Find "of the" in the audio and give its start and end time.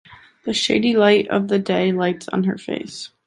1.27-1.59